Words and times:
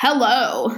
Hello. 0.00 0.76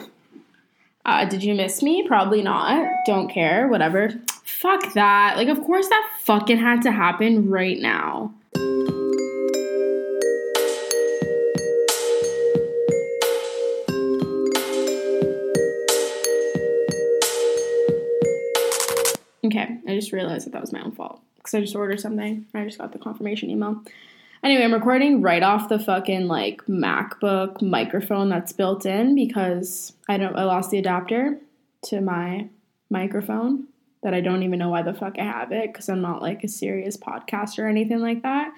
Uh, 1.04 1.26
did 1.26 1.44
you 1.44 1.54
miss 1.54 1.82
me? 1.82 2.08
Probably 2.08 2.40
not. 2.40 2.88
Don't 3.04 3.28
care. 3.28 3.68
Whatever. 3.68 4.08
Fuck 4.44 4.94
that. 4.94 5.36
Like, 5.36 5.48
of 5.48 5.62
course 5.62 5.86
that 5.90 6.10
fucking 6.22 6.56
had 6.56 6.80
to 6.84 6.90
happen 6.90 7.50
right 7.50 7.78
now. 7.78 8.32
Okay, 19.44 19.80
I 19.86 19.94
just 19.94 20.12
realized 20.12 20.46
that 20.46 20.52
that 20.52 20.62
was 20.62 20.72
my 20.72 20.80
own 20.80 20.92
fault 20.92 21.20
because 21.36 21.52
I 21.52 21.60
just 21.60 21.76
ordered 21.76 22.00
something. 22.00 22.46
I 22.54 22.64
just 22.64 22.78
got 22.78 22.92
the 22.92 22.98
confirmation 22.98 23.50
email. 23.50 23.82
Anyway, 24.42 24.64
I'm 24.64 24.72
recording 24.72 25.20
right 25.20 25.42
off 25.42 25.68
the 25.68 25.78
fucking 25.78 26.26
like 26.26 26.64
MacBook 26.64 27.60
microphone 27.60 28.30
that's 28.30 28.54
built 28.54 28.86
in 28.86 29.14
because 29.14 29.92
I 30.08 30.16
don't 30.16 30.34
I 30.34 30.44
lost 30.44 30.70
the 30.70 30.78
adapter 30.78 31.38
to 31.82 32.00
my 32.00 32.48
microphone 32.88 33.66
that 34.02 34.14
I 34.14 34.22
don't 34.22 34.42
even 34.42 34.58
know 34.58 34.70
why 34.70 34.80
the 34.80 34.94
fuck 34.94 35.18
I 35.18 35.24
have 35.24 35.52
it 35.52 35.70
because 35.70 35.90
I'm 35.90 36.00
not 36.00 36.22
like 36.22 36.42
a 36.42 36.48
serious 36.48 36.96
podcaster 36.96 37.60
or 37.60 37.68
anything 37.68 38.00
like 38.00 38.22
that. 38.22 38.52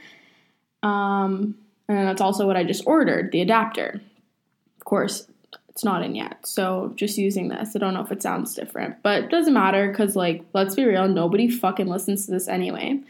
Um, 0.85 1.57
and 1.89 2.07
that's 2.07 2.21
also 2.21 2.47
what 2.47 2.57
I 2.57 2.63
just 2.63 2.87
ordered, 2.87 3.33
the 3.33 3.43
adapter. 3.43 4.01
Of 4.79 4.85
course, 4.85 5.27
it's 5.69 5.83
not 5.83 6.05
in 6.05 6.15
yet. 6.15 6.47
So 6.47 6.93
just 6.95 7.19
using 7.19 7.49
this. 7.49 7.75
I 7.75 7.81
don't 7.81 7.95
know 7.95 8.03
if 8.03 8.13
it 8.13 8.23
sounds 8.23 8.55
different, 8.55 9.03
but 9.03 9.25
it 9.25 9.31
doesn't 9.31 9.53
matter 9.53 9.91
because 9.91 10.15
like 10.15 10.45
let's 10.53 10.77
be 10.77 10.85
real, 10.85 11.09
nobody 11.09 11.51
fucking 11.51 11.89
listens 11.89 12.27
to 12.27 12.31
this 12.31 12.47
anyway. 12.47 13.01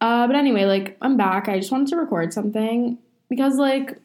Uh, 0.00 0.26
but 0.26 0.36
anyway, 0.36 0.64
like 0.64 0.96
I'm 1.00 1.16
back. 1.16 1.48
I 1.48 1.58
just 1.58 1.72
wanted 1.72 1.88
to 1.88 1.96
record 1.96 2.32
something 2.32 2.98
because 3.28 3.56
like 3.56 3.98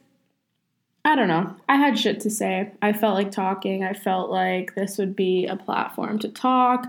I 1.04 1.16
don't 1.16 1.27
know. 1.27 1.55
I 1.67 1.77
had 1.77 1.98
shit 1.98 2.20
to 2.22 2.30
say. 2.30 2.72
I 2.81 2.94
felt 2.94 3.16
like 3.16 3.31
talking. 3.31 3.84
I 3.84 3.94
felt 3.94 4.30
like 4.30 4.76
this 4.76 4.98
would 4.98 5.16
be 5.16 5.48
a 5.48 5.55
platform 5.55 6.20
to 6.20 6.30
talk. 6.30 6.88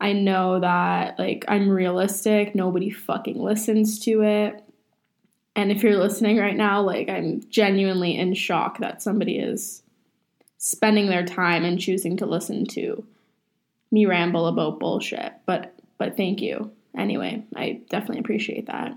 I 0.00 0.14
know 0.14 0.58
that 0.60 1.18
like 1.18 1.44
I'm 1.48 1.68
realistic. 1.68 2.54
Nobody 2.54 2.90
fucking 2.90 3.40
listens 3.40 3.98
to 4.00 4.22
it. 4.22 4.64
And 5.54 5.70
if 5.70 5.82
you're 5.82 5.98
listening 5.98 6.38
right 6.38 6.56
now, 6.56 6.80
like 6.80 7.08
I'm 7.08 7.42
genuinely 7.50 8.16
in 8.18 8.34
shock 8.34 8.78
that 8.78 9.02
somebody 9.02 9.38
is 9.38 9.82
spending 10.56 11.08
their 11.08 11.24
time 11.24 11.64
and 11.64 11.78
choosing 11.78 12.16
to 12.16 12.26
listen 12.26 12.64
to 12.66 13.04
me 13.90 14.06
ramble 14.06 14.46
about 14.46 14.80
bullshit. 14.80 15.32
But 15.46 15.74
but 15.98 16.16
thank 16.16 16.40
you 16.40 16.72
anyway, 16.96 17.44
I 17.54 17.80
definitely 17.90 18.20
appreciate 18.20 18.66
that. 18.66 18.96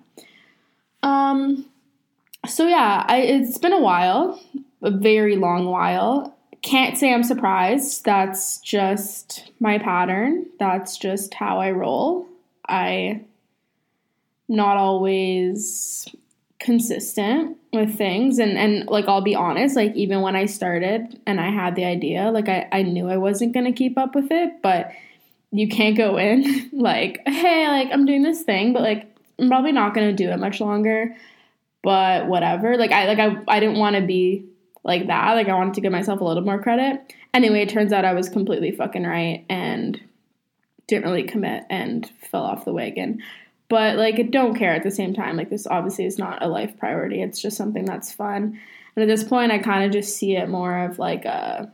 Um, 1.03 1.65
so 2.47 2.67
yeah, 2.67 3.05
I, 3.07 3.19
it's 3.19 3.57
been 3.57 3.73
a 3.73 3.79
while, 3.79 4.41
a 4.81 4.91
very 4.91 5.35
long 5.35 5.65
while. 5.65 6.35
Can't 6.61 6.97
say 6.97 7.13
I'm 7.13 7.23
surprised. 7.23 8.05
That's 8.05 8.59
just 8.59 9.51
my 9.59 9.77
pattern. 9.77 10.47
That's 10.59 10.97
just 10.97 11.33
how 11.35 11.59
I 11.59 11.71
roll. 11.71 12.27
I 12.67 13.21
not 14.47 14.77
always 14.77 16.07
consistent 16.59 17.57
with 17.73 17.95
things 17.95 18.39
and 18.39 18.57
and 18.57 18.87
like 18.87 19.07
I'll 19.07 19.21
be 19.21 19.35
honest 19.35 19.75
like 19.75 19.93
even 19.93 20.21
when 20.21 20.35
I 20.35 20.45
started 20.45 21.19
and 21.27 21.39
I 21.39 21.51
had 21.51 21.75
the 21.75 21.83
idea 21.83 22.31
like 22.31 22.47
I 22.49 22.67
I 22.71 22.81
knew 22.81 23.07
I 23.07 23.17
wasn't 23.17 23.53
going 23.53 23.65
to 23.65 23.71
keep 23.71 23.97
up 23.97 24.15
with 24.15 24.31
it 24.31 24.61
but 24.63 24.91
you 25.57 25.67
can't 25.67 25.97
go 25.97 26.17
in 26.17 26.69
like, 26.73 27.21
hey, 27.25 27.67
like 27.67 27.89
I'm 27.91 28.05
doing 28.05 28.23
this 28.23 28.43
thing, 28.43 28.73
but 28.73 28.81
like 28.81 29.15
I'm 29.39 29.47
probably 29.47 29.71
not 29.71 29.93
gonna 29.93 30.13
do 30.13 30.29
it 30.29 30.37
much 30.37 30.59
longer. 30.59 31.15
But 31.83 32.27
whatever. 32.27 32.77
Like 32.77 32.91
I 32.91 33.05
like 33.05 33.19
I 33.19 33.37
I 33.47 33.59
didn't 33.59 33.77
want 33.77 33.95
to 33.95 34.01
be 34.01 34.45
like 34.83 35.07
that. 35.07 35.33
Like 35.33 35.47
I 35.47 35.53
wanted 35.53 35.75
to 35.75 35.81
give 35.81 35.91
myself 35.91 36.19
a 36.19 36.23
little 36.23 36.43
more 36.43 36.61
credit. 36.61 37.13
Anyway, 37.33 37.61
it 37.61 37.69
turns 37.69 37.93
out 37.93 38.05
I 38.05 38.13
was 38.13 38.29
completely 38.29 38.71
fucking 38.71 39.03
right 39.03 39.45
and 39.49 39.99
didn't 40.87 41.05
really 41.05 41.23
commit 41.23 41.63
and 41.69 42.09
fell 42.31 42.43
off 42.43 42.65
the 42.65 42.73
wagon. 42.73 43.21
But 43.67 43.97
like 43.97 44.31
don't 44.31 44.55
care 44.55 44.73
at 44.73 44.83
the 44.83 44.91
same 44.91 45.13
time. 45.13 45.37
Like 45.37 45.49
this 45.49 45.67
obviously 45.67 46.05
is 46.05 46.17
not 46.17 46.43
a 46.43 46.47
life 46.47 46.77
priority. 46.77 47.21
It's 47.21 47.41
just 47.41 47.57
something 47.57 47.85
that's 47.85 48.11
fun. 48.11 48.59
And 48.95 49.03
at 49.03 49.07
this 49.07 49.23
point 49.23 49.51
I 49.51 49.59
kind 49.59 49.83
of 49.83 49.91
just 49.91 50.17
see 50.17 50.35
it 50.35 50.49
more 50.49 50.85
of 50.85 50.99
like 50.99 51.25
a 51.25 51.71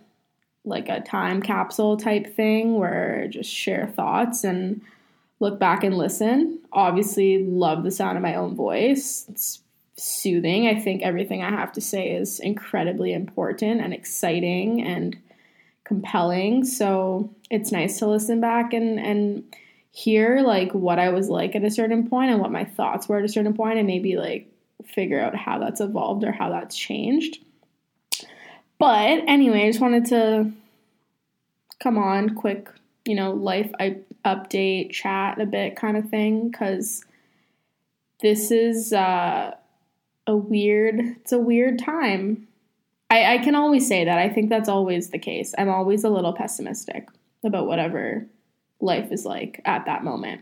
like 0.63 0.89
a 0.89 1.01
time 1.01 1.41
capsule 1.41 1.97
type 1.97 2.35
thing 2.35 2.75
where 2.77 3.21
I 3.23 3.27
just 3.27 3.49
share 3.49 3.87
thoughts 3.87 4.43
and 4.43 4.81
look 5.39 5.59
back 5.59 5.83
and 5.83 5.97
listen. 5.97 6.59
Obviously, 6.71 7.43
love 7.43 7.83
the 7.83 7.91
sound 7.91 8.17
of 8.17 8.23
my 8.23 8.35
own 8.35 8.55
voice. 8.55 9.25
It's 9.29 9.61
soothing. 9.97 10.67
I 10.67 10.79
think 10.79 11.01
everything 11.01 11.43
I 11.43 11.49
have 11.49 11.71
to 11.73 11.81
say 11.81 12.11
is 12.11 12.39
incredibly 12.39 13.13
important 13.13 13.81
and 13.81 13.93
exciting 13.93 14.81
and 14.81 15.17
compelling. 15.83 16.63
So 16.63 17.33
it's 17.49 17.71
nice 17.71 17.99
to 17.99 18.07
listen 18.07 18.39
back 18.39 18.73
and 18.73 18.99
and 18.99 19.43
hear 19.91 20.41
like 20.41 20.71
what 20.71 20.99
I 20.99 21.09
was 21.09 21.27
like 21.27 21.55
at 21.55 21.65
a 21.65 21.69
certain 21.69 22.07
point 22.07 22.31
and 22.31 22.39
what 22.39 22.51
my 22.51 22.63
thoughts 22.63 23.09
were 23.09 23.17
at 23.17 23.25
a 23.25 23.29
certain 23.29 23.53
point 23.53 23.77
and 23.77 23.85
maybe 23.85 24.15
like 24.15 24.47
figure 24.85 25.19
out 25.19 25.35
how 25.35 25.59
that's 25.59 25.81
evolved 25.81 26.23
or 26.23 26.31
how 26.31 26.49
that's 26.49 26.77
changed. 26.77 27.39
But 28.81 29.19
anyway, 29.27 29.65
I 29.65 29.69
just 29.69 29.79
wanted 29.79 30.05
to 30.07 30.51
come 31.79 31.99
on, 31.99 32.33
quick, 32.33 32.67
you 33.05 33.13
know, 33.13 33.31
life 33.31 33.71
update, 34.25 34.89
chat 34.89 35.39
a 35.39 35.45
bit 35.45 35.75
kind 35.75 35.97
of 35.97 36.09
thing, 36.09 36.49
because 36.49 37.05
this 38.21 38.49
is 38.49 38.91
uh, 38.91 39.53
a 40.25 40.35
weird, 40.35 40.99
it's 40.99 41.31
a 41.31 41.37
weird 41.37 41.77
time. 41.77 42.47
I, 43.11 43.35
I 43.35 43.37
can 43.37 43.53
always 43.53 43.87
say 43.87 44.03
that. 44.03 44.17
I 44.17 44.29
think 44.29 44.49
that's 44.49 44.67
always 44.67 45.11
the 45.11 45.19
case. 45.19 45.53
I'm 45.59 45.69
always 45.69 46.03
a 46.03 46.09
little 46.09 46.33
pessimistic 46.33 47.07
about 47.43 47.67
whatever 47.67 48.25
life 48.79 49.11
is 49.11 49.25
like 49.25 49.61
at 49.63 49.85
that 49.85 50.03
moment. 50.03 50.41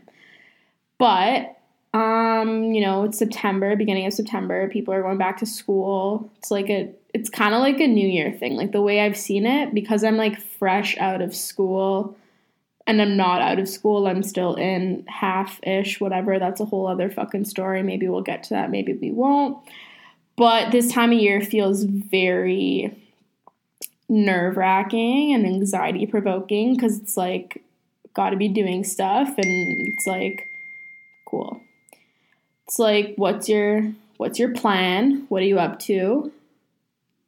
But 0.96 1.59
um, 1.92 2.72
you 2.72 2.80
know, 2.80 3.04
it's 3.04 3.18
September, 3.18 3.74
beginning 3.74 4.06
of 4.06 4.12
September, 4.12 4.68
people 4.68 4.94
are 4.94 5.02
going 5.02 5.18
back 5.18 5.38
to 5.38 5.46
school. 5.46 6.30
It's 6.38 6.50
like 6.50 6.70
a 6.70 6.92
it's 7.12 7.28
kind 7.28 7.54
of 7.54 7.60
like 7.60 7.80
a 7.80 7.88
new 7.88 8.06
year 8.06 8.32
thing. 8.32 8.54
Like 8.54 8.70
the 8.70 8.82
way 8.82 9.00
I've 9.00 9.16
seen 9.16 9.44
it 9.44 9.74
because 9.74 10.04
I'm 10.04 10.16
like 10.16 10.40
fresh 10.40 10.96
out 10.98 11.20
of 11.20 11.34
school 11.34 12.16
and 12.86 13.02
I'm 13.02 13.16
not 13.16 13.42
out 13.42 13.58
of 13.58 13.68
school. 13.68 14.06
I'm 14.06 14.22
still 14.22 14.54
in 14.54 15.04
half-ish 15.08 16.00
whatever. 16.00 16.38
That's 16.38 16.60
a 16.60 16.64
whole 16.64 16.86
other 16.86 17.10
fucking 17.10 17.44
story. 17.46 17.82
Maybe 17.82 18.08
we'll 18.08 18.22
get 18.22 18.44
to 18.44 18.50
that, 18.50 18.70
maybe 18.70 18.92
we 18.92 19.10
won't. 19.10 19.58
But 20.36 20.70
this 20.70 20.92
time 20.92 21.12
of 21.12 21.18
year 21.18 21.40
feels 21.40 21.82
very 21.82 22.96
nerve-wracking 24.08 25.34
and 25.34 25.44
anxiety 25.44 26.06
provoking 26.06 26.78
cuz 26.78 26.98
it's 26.98 27.16
like 27.16 27.62
got 28.14 28.30
to 28.30 28.36
be 28.36 28.48
doing 28.48 28.82
stuff 28.84 29.28
and 29.28 29.88
it's 29.88 30.06
like 30.06 30.48
cool 31.26 31.60
it's 32.70 32.78
like, 32.78 33.14
what's 33.16 33.48
your 33.48 33.92
what's 34.16 34.38
your 34.38 34.54
plan? 34.54 35.26
What 35.28 35.42
are 35.42 35.46
you 35.46 35.58
up 35.58 35.80
to? 35.80 36.30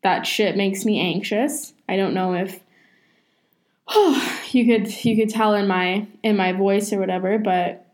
That 0.05 0.25
shit 0.25 0.57
makes 0.57 0.85
me 0.85 1.01
anxious. 1.01 1.73
I 1.89 1.97
don't 1.97 2.15
know 2.15 2.33
if 2.35 2.61
oh, 3.89 4.41
you 4.53 4.65
could 4.67 5.05
you 5.05 5.17
could 5.17 5.31
tell 5.31 5.55
in 5.55 5.67
my 5.67 6.07
in 6.23 6.37
my 6.37 6.53
voice 6.53 6.93
or 6.93 7.01
whatever, 7.01 7.39
but 7.39 7.85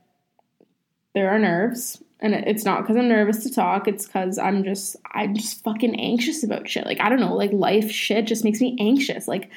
there 1.15 1.31
are 1.31 1.39
nerves 1.39 2.03
and 2.21 2.35
it's 2.35 2.67
not 2.67 2.83
because 2.83 2.99
I'm 2.99 3.09
nervous 3.09 3.43
to 3.45 3.51
talk. 3.51 3.89
It's 3.89 4.05
because 4.05 4.37
I'm 4.37 4.63
just 4.63 4.97
I'm 5.15 5.35
just 5.35 5.65
fucking 5.65 5.99
anxious 5.99 6.45
about 6.45 6.69
shit. 6.69 6.85
Like 6.85 7.01
I 7.01 7.09
don't 7.09 7.21
know, 7.21 7.35
like 7.35 7.55
life 7.55 7.91
shit 7.91 8.27
just 8.27 8.45
makes 8.45 8.61
me 8.61 8.77
anxious. 8.79 9.27
Like 9.27 9.49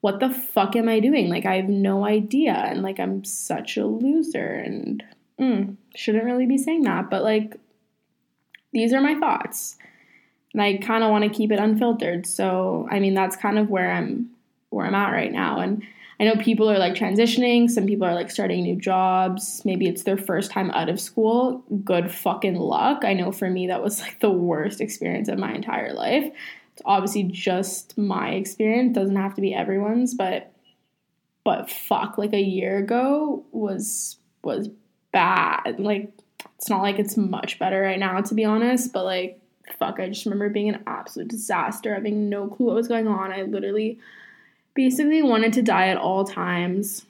what 0.00 0.18
the 0.18 0.30
fuck 0.30 0.74
am 0.74 0.88
I 0.88 0.98
doing? 0.98 1.28
Like 1.28 1.46
I 1.46 1.54
have 1.60 1.68
no 1.68 2.04
idea, 2.04 2.54
and 2.54 2.82
like 2.82 2.98
I'm 2.98 3.22
such 3.22 3.76
a 3.76 3.86
loser, 3.86 4.48
and 4.48 5.04
mm, 5.40 5.76
shouldn't 5.94 6.24
really 6.24 6.46
be 6.46 6.58
saying 6.58 6.82
that, 6.82 7.10
but 7.10 7.22
like 7.22 7.56
these 8.72 8.92
are 8.92 9.00
my 9.00 9.18
thoughts. 9.18 9.76
And 10.52 10.62
I 10.62 10.78
kind 10.78 11.04
of 11.04 11.10
want 11.10 11.24
to 11.24 11.30
keep 11.30 11.52
it 11.52 11.60
unfiltered. 11.60 12.26
So, 12.26 12.88
I 12.90 12.98
mean, 12.98 13.14
that's 13.14 13.36
kind 13.36 13.58
of 13.58 13.70
where 13.70 13.92
I'm 13.92 14.30
where 14.70 14.86
I'm 14.86 14.94
at 14.94 15.10
right 15.10 15.32
now. 15.32 15.60
And 15.60 15.82
I 16.18 16.24
know 16.24 16.36
people 16.36 16.70
are 16.70 16.78
like 16.78 16.94
transitioning, 16.94 17.70
some 17.70 17.86
people 17.86 18.06
are 18.06 18.14
like 18.14 18.30
starting 18.30 18.62
new 18.62 18.76
jobs. 18.76 19.62
Maybe 19.64 19.88
it's 19.88 20.02
their 20.02 20.18
first 20.18 20.50
time 20.50 20.70
out 20.72 20.88
of 20.88 21.00
school. 21.00 21.64
Good 21.84 22.12
fucking 22.12 22.56
luck. 22.56 23.04
I 23.04 23.14
know 23.14 23.32
for 23.32 23.48
me 23.48 23.68
that 23.68 23.82
was 23.82 24.00
like 24.00 24.20
the 24.20 24.30
worst 24.30 24.80
experience 24.80 25.28
of 25.28 25.38
my 25.38 25.52
entire 25.52 25.92
life. 25.94 26.30
It's 26.72 26.82
obviously 26.84 27.24
just 27.24 27.96
my 27.96 28.30
experience, 28.30 28.94
doesn't 28.94 29.16
have 29.16 29.34
to 29.34 29.40
be 29.40 29.54
everyone's, 29.54 30.14
but 30.14 30.52
but 31.42 31.70
fuck, 31.70 32.18
like 32.18 32.34
a 32.34 32.40
year 32.40 32.78
ago 32.78 33.44
was 33.50 34.18
was 34.42 34.68
bad. 35.12 35.78
Like, 35.78 36.12
it's 36.56 36.68
not 36.68 36.82
like 36.82 36.98
it's 36.98 37.16
much 37.16 37.58
better 37.58 37.80
right 37.80 37.98
now, 37.98 38.20
to 38.20 38.34
be 38.34 38.44
honest, 38.44 38.92
but 38.92 39.04
like, 39.04 39.40
fuck, 39.78 40.00
I 40.00 40.08
just 40.08 40.24
remember 40.24 40.48
being 40.48 40.68
an 40.68 40.82
absolute 40.86 41.28
disaster, 41.28 41.94
having 41.94 42.28
no 42.28 42.48
clue 42.48 42.66
what 42.66 42.76
was 42.76 42.88
going 42.88 43.08
on. 43.08 43.32
I 43.32 43.42
literally 43.42 43.98
basically 44.74 45.22
wanted 45.22 45.52
to 45.54 45.62
die 45.62 45.88
at 45.88 45.96
all 45.96 46.24
times. 46.24 47.06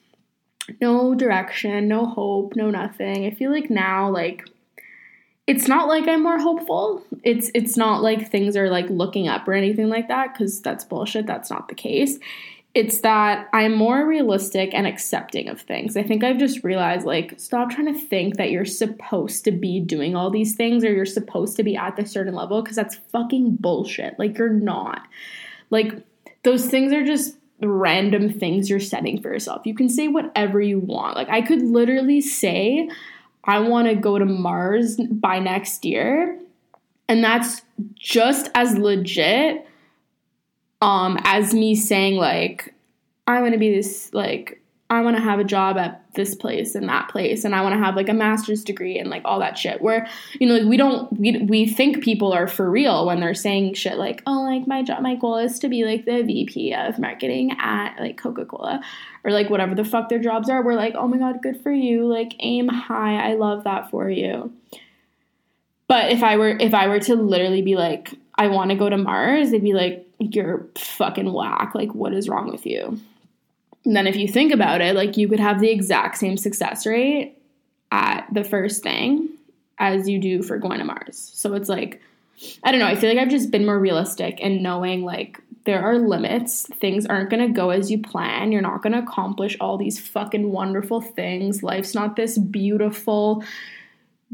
No 0.81 1.15
direction, 1.15 1.89
no 1.89 2.07
hope, 2.07 2.55
no 2.55 2.71
nothing. 2.71 3.27
I 3.27 3.31
feel 3.31 3.51
like 3.51 3.71
now, 3.71 4.09
like, 4.09 4.45
it's 5.47 5.67
not 5.67 5.89
like 5.89 6.07
I'm 6.07 6.23
more 6.23 6.39
hopeful. 6.39 7.05
It's 7.25 7.51
it's 7.55 7.77
not 7.77 8.03
like 8.03 8.31
things 8.31 8.57
are 8.57 8.71
like 8.71 8.89
looking 8.89 9.27
up 9.27 9.49
or 9.49 9.53
anything 9.53 9.89
like 9.89 10.07
that 10.07 10.37
cuz 10.37 10.61
that's 10.61 10.85
bullshit. 10.85 11.27
That's 11.27 11.51
not 11.51 11.67
the 11.67 11.75
case. 11.75 12.21
It's 12.73 13.01
that 13.01 13.49
I'm 13.53 13.75
more 13.75 14.07
realistic 14.07 14.71
and 14.75 14.87
accepting 14.87 15.49
of 15.49 15.61
things. 15.61 15.97
I 15.97 16.05
think 16.05 16.23
I've 16.23 16.39
just 16.39 16.63
realized 16.63 17.05
like 17.05 17.35
stop 17.39 17.71
trying 17.71 17.93
to 17.93 18.01
think 18.01 18.37
that 18.37 18.53
you're 18.53 18.65
supposed 18.65 19.45
to 19.45 19.51
be 19.51 19.81
doing 19.81 20.15
all 20.15 20.31
these 20.31 20.55
things 20.55 20.85
or 20.85 20.93
you're 20.93 21.05
supposed 21.05 21.57
to 21.57 21.65
be 21.65 21.77
at 21.77 21.97
this 21.97 22.13
certain 22.13 22.35
level 22.35 22.63
cuz 22.63 22.77
that's 22.77 22.95
fucking 22.95 23.57
bullshit. 23.57 24.19
Like 24.19 24.39
you're 24.39 24.51
not. 24.51 25.03
Like 25.71 25.95
those 26.45 26.67
things 26.67 26.93
are 26.93 27.05
just 27.05 27.37
random 27.61 28.33
things 28.33 28.71
you're 28.71 28.81
setting 28.81 29.21
for 29.21 29.33
yourself. 29.33 29.67
You 29.67 29.75
can 29.75 29.89
say 29.89 30.09
whatever 30.09 30.61
you 30.61 30.79
want. 30.79 31.17
Like 31.17 31.29
I 31.29 31.43
could 31.43 31.63
literally 31.63 32.21
say 32.21 32.89
I 33.45 33.59
want 33.61 33.89
to 33.89 33.95
go 33.95 34.19
to 34.19 34.25
Mars 34.25 34.97
by 34.97 35.39
next 35.39 35.85
year. 35.85 36.39
And 37.09 37.25
that's 37.25 37.63
just 37.95 38.51
as 38.55 38.77
legit 38.77 39.67
um 40.81 41.19
as 41.25 41.55
me 41.55 41.75
saying 41.75 42.17
like 42.17 42.75
I 43.27 43.41
want 43.41 43.53
to 43.53 43.59
be 43.59 43.75
this 43.75 44.13
like 44.13 44.61
I 44.91 45.03
want 45.03 45.17
to 45.17 45.23
have 45.23 45.39
a 45.39 45.45
job 45.45 45.79
at 45.79 46.05
this 46.15 46.35
place 46.35 46.75
and 46.75 46.89
that 46.89 47.09
place 47.09 47.45
and 47.45 47.55
I 47.55 47.63
want 47.63 47.75
to 47.75 47.79
have 47.79 47.95
like 47.95 48.09
a 48.09 48.13
master's 48.13 48.65
degree 48.65 48.99
and 48.99 49.09
like 49.09 49.23
all 49.25 49.39
that 49.39 49.57
shit. 49.57 49.81
Where 49.81 50.09
you 50.41 50.49
know 50.49 50.55
like 50.55 50.65
we 50.65 50.77
don't 50.77 51.13
we, 51.13 51.39
we 51.43 51.67
think 51.67 52.03
people 52.03 52.33
are 52.33 52.49
for 52.49 52.69
real 52.69 53.07
when 53.07 53.21
they're 53.21 53.33
saying 53.33 53.75
shit 53.75 53.99
like 53.99 54.21
oh 54.27 54.43
like 54.43 54.67
my 54.67 54.83
job 54.83 55.01
my 55.01 55.15
goal 55.15 55.39
is 55.39 55.61
to 55.61 55.69
be 55.69 55.85
like 55.85 56.07
the 56.07 56.23
VP 56.25 56.75
of 56.75 56.99
marketing 56.99 57.53
at 57.61 58.01
like 58.01 58.17
Coca-Cola 58.17 58.83
or 59.23 59.31
like 59.31 59.49
whatever 59.49 59.77
the 59.77 59.85
fuck 59.85 60.09
their 60.09 60.19
jobs 60.19 60.51
are. 60.51 60.63
We're 60.63 60.75
like 60.75 60.97
oh 60.97 61.07
my 61.07 61.19
god 61.19 61.41
good 61.41 61.63
for 61.63 61.73
you. 61.73 62.09
Like 62.09 62.35
aim 62.41 62.67
high. 62.67 63.31
I 63.31 63.35
love 63.35 63.63
that 63.65 63.91
for 63.91 64.11
you. 64.11 64.53
But 65.87 66.11
if 66.11 66.25
I 66.25 66.37
were 66.37 66.57
if 66.59 66.75
I 66.75 66.89
were 66.89 67.01
to 67.01 67.15
literally 67.15 67.63
be 67.63 67.77
like 67.77 68.13
I 68.35 68.49
want 68.49 68.71
to 68.73 68.77
go 68.77 68.89
to 68.89 68.97
Mars 68.97 69.53
they'd 69.53 69.63
be 69.63 69.75
like 69.75 70.10
you're 70.21 70.67
fucking 70.77 71.33
whack 71.33 71.75
like 71.75 71.95
what 71.95 72.13
is 72.13 72.29
wrong 72.29 72.51
with 72.51 72.67
you 72.67 73.01
and 73.85 73.97
then 73.97 74.07
if 74.07 74.17
you 74.17 74.29
think 74.29 74.53
about 74.53 74.81
it, 74.81 74.95
like 74.95 75.17
you 75.17 75.29
could 75.29 75.41
have 75.41 75.61
the 75.61 75.71
exact 75.71 76.19
same 76.19 76.37
success 76.37 76.87
rate 76.87 77.37
at 77.91 78.27
the 78.33 78.45
first 78.45 78.83
thing 78.83 79.29
as 79.79 80.09
you 80.09 80.19
do 80.19 80.43
for 80.43 80.59
going 80.59 80.79
to 80.79 80.85
Mars. 80.85 81.31
So 81.35 81.55
it's 81.55 81.69
like, 81.69 82.01
I 82.63 82.71
don't 82.71 82.81
know, 82.81 82.87
I 82.87 82.95
feel 82.95 83.09
like 83.09 83.19
I've 83.19 83.31
just 83.31 83.51
been 83.51 83.67
more 83.67 83.79
realistic 83.79 84.39
and 84.43 84.63
knowing 84.63 85.05
like 85.05 85.41
there 85.65 85.83
are 85.83 85.99
limits. 85.99 86.67
Things 86.75 87.07
aren't 87.07 87.31
going 87.31 87.47
to 87.47 87.55
go 87.55 87.71
as 87.71 87.91
you 87.91 87.99
plan. 88.01 88.53
You're 88.53 88.63
not 88.63 88.83
going 88.83 88.93
to 88.93 88.99
accomplish 88.99 89.57
all 89.61 89.79
these 89.79 89.99
fucking 89.99 90.53
wonderful 90.53 91.01
things. 91.01 91.63
Life's 91.63 91.95
not 91.95 92.17
this 92.17 92.37
beautiful 92.37 93.43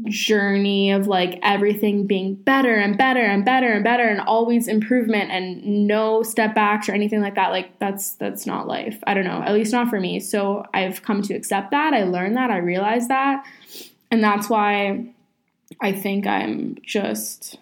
journey 0.05 0.91
of 0.91 1.07
like 1.07 1.39
everything 1.41 2.05
being 2.05 2.35
better 2.35 2.75
and 2.75 2.97
better 2.97 3.21
and 3.21 3.43
better 3.43 3.71
and 3.71 3.83
better 3.83 4.03
and 4.03 4.21
always 4.21 4.67
improvement 4.67 5.31
and 5.31 5.87
no 5.87 6.21
step 6.21 6.53
backs 6.53 6.87
or 6.87 6.91
anything 6.91 7.19
like 7.19 7.33
that 7.33 7.49
like 7.49 7.79
that's 7.79 8.11
that's 8.11 8.45
not 8.45 8.67
life. 8.67 9.03
I 9.07 9.15
don't 9.15 9.25
know 9.25 9.41
at 9.41 9.53
least 9.53 9.71
not 9.71 9.89
for 9.89 9.99
me. 9.99 10.19
So 10.19 10.65
i've 10.73 11.01
come 11.01 11.21
to 11.23 11.33
accept 11.33 11.71
that. 11.71 11.93
I 11.93 12.03
learned 12.03 12.37
that. 12.37 12.51
I 12.51 12.57
realized 12.57 13.09
that. 13.09 13.43
And 14.11 14.23
that's 14.23 14.49
why 14.49 15.13
i 15.81 15.91
think 15.91 16.25
i'm 16.25 16.77
just 16.83 17.57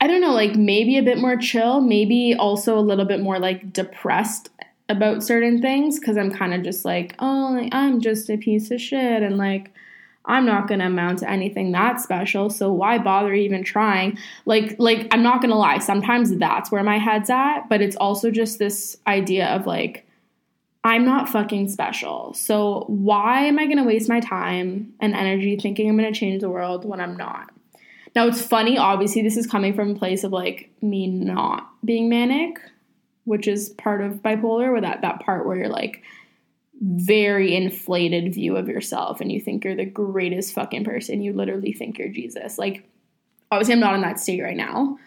i 0.00 0.06
don't 0.06 0.20
know 0.20 0.32
like 0.32 0.56
maybe 0.56 0.98
a 0.98 1.02
bit 1.02 1.18
more 1.18 1.36
chill 1.36 1.80
maybe 1.80 2.34
also 2.34 2.78
a 2.78 2.80
little 2.80 3.04
bit 3.04 3.20
more 3.20 3.38
like 3.38 3.72
depressed 3.72 4.50
about 4.88 5.22
certain 5.22 5.60
things 5.60 5.98
because 5.98 6.16
i'm 6.16 6.30
kind 6.30 6.52
of 6.52 6.62
just 6.62 6.84
like 6.84 7.14
oh 7.20 7.50
like, 7.52 7.72
i'm 7.72 8.00
just 8.00 8.28
a 8.28 8.36
piece 8.36 8.70
of 8.70 8.80
shit 8.80 9.22
and 9.22 9.36
like 9.36 9.72
I'm 10.26 10.44
not 10.44 10.68
going 10.68 10.80
to 10.80 10.86
amount 10.86 11.20
to 11.20 11.30
anything 11.30 11.72
that 11.72 12.00
special, 12.00 12.50
so 12.50 12.72
why 12.72 12.98
bother 12.98 13.32
even 13.32 13.64
trying? 13.64 14.18
Like 14.44 14.76
like 14.78 15.08
I'm 15.10 15.22
not 15.22 15.40
going 15.40 15.50
to 15.50 15.56
lie, 15.56 15.78
sometimes 15.78 16.36
that's 16.36 16.70
where 16.70 16.82
my 16.82 16.98
head's 16.98 17.30
at, 17.30 17.68
but 17.68 17.80
it's 17.80 17.96
also 17.96 18.30
just 18.30 18.58
this 18.58 18.96
idea 19.06 19.46
of 19.48 19.66
like 19.66 20.06
I'm 20.82 21.04
not 21.04 21.28
fucking 21.28 21.68
special. 21.68 22.32
So 22.34 22.84
why 22.88 23.44
am 23.44 23.58
I 23.58 23.66
going 23.66 23.76
to 23.78 23.84
waste 23.84 24.08
my 24.08 24.20
time 24.20 24.94
and 25.00 25.14
energy 25.14 25.56
thinking 25.56 25.88
I'm 25.88 25.96
going 25.96 26.10
to 26.12 26.18
change 26.18 26.40
the 26.40 26.48
world 26.48 26.86
when 26.86 27.00
I'm 27.00 27.16
not? 27.16 27.50
Now 28.14 28.26
it's 28.26 28.42
funny, 28.42 28.78
obviously 28.78 29.22
this 29.22 29.36
is 29.36 29.46
coming 29.46 29.74
from 29.74 29.90
a 29.90 29.94
place 29.94 30.24
of 30.24 30.32
like 30.32 30.70
me 30.82 31.06
not 31.06 31.70
being 31.84 32.08
manic, 32.08 32.58
which 33.24 33.46
is 33.46 33.68
part 33.70 34.00
of 34.00 34.22
bipolar, 34.22 34.72
where 34.72 34.80
that 34.80 35.02
that 35.02 35.20
part 35.20 35.46
where 35.46 35.56
you're 35.56 35.68
like 35.68 36.02
very 36.80 37.54
inflated 37.54 38.32
view 38.32 38.56
of 38.56 38.68
yourself 38.68 39.20
and 39.20 39.30
you 39.30 39.38
think 39.38 39.64
you're 39.64 39.76
the 39.76 39.84
greatest 39.84 40.54
fucking 40.54 40.84
person. 40.84 41.22
You 41.22 41.32
literally 41.32 41.72
think 41.72 41.98
you're 41.98 42.08
Jesus. 42.08 42.58
Like, 42.58 42.88
obviously, 43.50 43.74
I'm 43.74 43.80
not 43.80 43.94
in 43.94 44.00
that 44.00 44.18
state 44.18 44.42
right 44.42 44.56
now. 44.56 44.98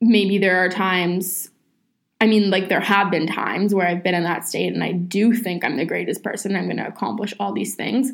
Maybe 0.00 0.38
there 0.38 0.64
are 0.64 0.70
times, 0.70 1.50
I 2.20 2.26
mean, 2.26 2.50
like, 2.50 2.68
there 2.68 2.80
have 2.80 3.10
been 3.10 3.26
times 3.26 3.74
where 3.74 3.86
I've 3.86 4.02
been 4.02 4.14
in 4.14 4.24
that 4.24 4.48
state 4.48 4.72
and 4.72 4.82
I 4.82 4.92
do 4.92 5.34
think 5.34 5.62
I'm 5.62 5.76
the 5.76 5.84
greatest 5.84 6.22
person. 6.22 6.56
I'm 6.56 6.64
going 6.64 6.78
to 6.78 6.88
accomplish 6.88 7.34
all 7.38 7.52
these 7.52 7.74
things. 7.74 8.12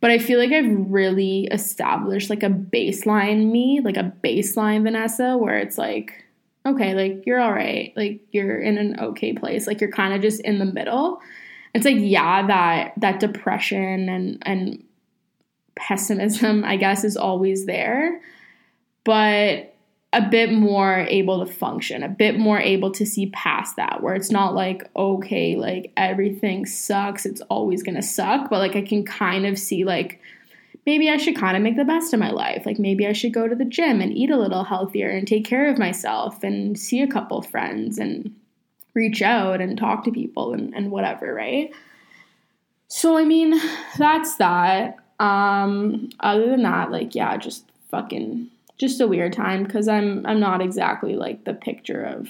But 0.00 0.10
I 0.10 0.18
feel 0.18 0.38
like 0.38 0.52
I've 0.52 0.90
really 0.90 1.48
established 1.50 2.28
like 2.28 2.42
a 2.42 2.50
baseline 2.50 3.50
me, 3.50 3.80
like 3.82 3.96
a 3.96 4.12
baseline 4.22 4.82
Vanessa, 4.82 5.38
where 5.38 5.56
it's 5.56 5.78
like, 5.78 6.22
okay, 6.66 6.94
like, 6.94 7.24
you're 7.24 7.40
all 7.40 7.52
right. 7.52 7.94
Like, 7.96 8.20
you're 8.30 8.60
in 8.60 8.76
an 8.76 9.00
okay 9.00 9.32
place. 9.32 9.66
Like, 9.66 9.80
you're 9.80 9.90
kind 9.90 10.12
of 10.12 10.20
just 10.20 10.42
in 10.42 10.58
the 10.58 10.66
middle 10.66 11.22
it's 11.74 11.84
like 11.84 11.96
yeah 11.98 12.46
that 12.46 12.92
that 12.96 13.20
depression 13.20 14.08
and 14.08 14.38
and 14.42 14.82
pessimism 15.76 16.64
i 16.64 16.76
guess 16.76 17.04
is 17.04 17.16
always 17.16 17.66
there 17.66 18.20
but 19.04 19.70
a 20.12 20.22
bit 20.30 20.52
more 20.52 21.00
able 21.08 21.44
to 21.44 21.52
function 21.52 22.04
a 22.04 22.08
bit 22.08 22.38
more 22.38 22.60
able 22.60 22.92
to 22.92 23.04
see 23.04 23.26
past 23.30 23.76
that 23.76 24.00
where 24.02 24.14
it's 24.14 24.30
not 24.30 24.54
like 24.54 24.88
okay 24.94 25.56
like 25.56 25.92
everything 25.96 26.64
sucks 26.64 27.26
it's 27.26 27.40
always 27.42 27.82
going 27.82 27.96
to 27.96 28.02
suck 28.02 28.48
but 28.48 28.60
like 28.60 28.76
i 28.76 28.82
can 28.82 29.04
kind 29.04 29.44
of 29.44 29.58
see 29.58 29.84
like 29.84 30.20
maybe 30.86 31.10
i 31.10 31.16
should 31.16 31.36
kind 31.36 31.56
of 31.56 31.62
make 31.62 31.76
the 31.76 31.84
best 31.84 32.12
of 32.12 32.20
my 32.20 32.30
life. 32.30 32.64
Like 32.66 32.78
maybe 32.78 33.06
i 33.06 33.12
should 33.12 33.32
go 33.32 33.48
to 33.48 33.54
the 33.54 33.64
gym 33.64 34.00
and 34.00 34.12
eat 34.12 34.30
a 34.30 34.38
little 34.38 34.64
healthier 34.64 35.08
and 35.08 35.26
take 35.26 35.44
care 35.44 35.68
of 35.68 35.78
myself 35.78 36.42
and 36.44 36.78
see 36.78 37.02
a 37.02 37.08
couple 37.08 37.42
friends 37.42 37.98
and 37.98 38.34
reach 38.94 39.22
out 39.22 39.60
and 39.60 39.76
talk 39.76 40.04
to 40.04 40.12
people 40.12 40.54
and, 40.54 40.74
and 40.74 40.90
whatever, 40.90 41.34
right? 41.34 41.72
So 42.88 43.18
I 43.18 43.24
mean, 43.24 43.60
that's 43.98 44.36
that. 44.36 44.98
Um, 45.20 46.10
other 46.20 46.48
than 46.48 46.62
that, 46.62 46.90
like 46.90 47.14
yeah, 47.14 47.36
just 47.36 47.64
fucking 47.90 48.48
just 48.78 49.00
a 49.00 49.06
weird 49.06 49.32
time 49.32 49.64
because 49.64 49.88
I'm 49.88 50.24
I'm 50.26 50.40
not 50.40 50.62
exactly 50.62 51.16
like 51.16 51.44
the 51.44 51.54
picture 51.54 52.02
of 52.02 52.28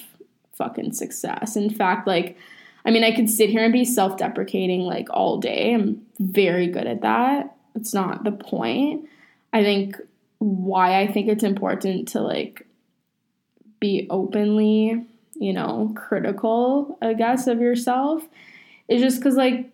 fucking 0.56 0.92
success. 0.92 1.56
In 1.56 1.70
fact, 1.70 2.06
like 2.06 2.36
I 2.84 2.90
mean, 2.90 3.04
I 3.04 3.12
could 3.12 3.30
sit 3.30 3.50
here 3.50 3.64
and 3.64 3.72
be 3.72 3.84
self-deprecating 3.84 4.82
like 4.82 5.08
all 5.10 5.38
day. 5.38 5.72
I'm 5.74 6.04
very 6.18 6.66
good 6.66 6.86
at 6.86 7.02
that. 7.02 7.56
It's 7.74 7.94
not 7.94 8.24
the 8.24 8.32
point. 8.32 9.08
I 9.52 9.62
think 9.62 9.96
why 10.38 11.00
I 11.00 11.06
think 11.06 11.28
it's 11.28 11.44
important 11.44 12.08
to 12.08 12.20
like 12.20 12.66
be 13.80 14.06
openly 14.10 15.06
you 15.36 15.52
know, 15.52 15.92
critical, 15.96 16.98
I 17.02 17.14
guess, 17.14 17.46
of 17.46 17.60
yourself. 17.60 18.26
Is 18.88 19.00
just 19.00 19.18
because, 19.18 19.36
like, 19.36 19.70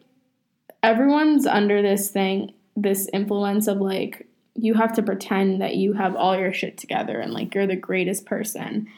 everyone's 0.83 1.47
under 1.47 1.83
this 1.83 2.11
thing, 2.11 2.52
this 2.76 3.09
influence 3.12 3.67
of 3.67 3.79
like, 3.79 4.26
you 4.55 4.75
have 4.75 4.93
to 4.95 5.02
pretend 5.02 5.61
that 5.61 5.76
you 5.76 5.93
have 5.95 6.17
all 6.17 6.37
your 6.37 6.52
shit 6.52 6.76
together 6.76 7.19
and 7.19 7.33
like 7.33 7.55
you're 7.55 7.67
the 7.67 7.76
greatest 7.76 8.26
person. 8.26 8.88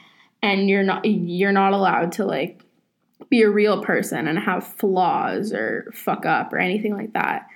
And 0.43 0.69
you're 0.69 0.83
not 0.83 1.05
you're 1.05 1.53
not 1.53 1.73
allowed 1.73 2.13
to 2.13 2.25
like 2.25 2.65
be 3.29 3.43
a 3.43 3.51
real 3.51 3.83
person 3.83 4.27
and 4.27 4.39
have 4.39 4.67
flaws 4.67 5.53
or 5.53 5.91
fuck 5.95 6.27
up 6.27 6.53
or 6.53 6.59
anything 6.59 6.97
like 6.97 7.13
that. 7.13 7.47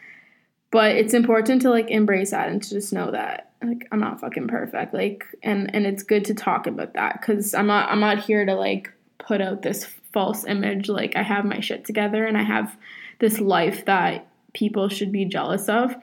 But 0.70 0.96
it's 0.96 1.14
important 1.14 1.62
to 1.62 1.70
like 1.70 1.90
embrace 1.90 2.30
that 2.30 2.48
and 2.48 2.62
to 2.62 2.70
just 2.70 2.92
know 2.92 3.10
that 3.10 3.52
like 3.62 3.88
I'm 3.90 4.00
not 4.00 4.20
fucking 4.20 4.48
perfect 4.48 4.94
like 4.94 5.24
and 5.42 5.74
and 5.74 5.86
it's 5.86 6.02
good 6.02 6.24
to 6.26 6.34
talk 6.34 6.66
about 6.66 6.94
that 6.94 7.20
cuz 7.22 7.54
I'm 7.54 7.66
not 7.66 7.90
I'm 7.90 8.00
not 8.00 8.20
here 8.20 8.44
to 8.44 8.54
like 8.54 8.92
put 9.18 9.40
out 9.40 9.62
this 9.62 9.84
false 10.12 10.44
image 10.44 10.88
like 10.88 11.14
I 11.14 11.22
have 11.22 11.44
my 11.44 11.60
shit 11.60 11.84
together 11.84 12.24
and 12.24 12.38
I 12.38 12.42
have 12.42 12.76
this 13.18 13.40
life 13.40 13.84
that 13.84 14.26
people 14.54 14.88
should 14.88 15.12
be 15.12 15.26
jealous 15.26 15.68
of. 15.68 15.94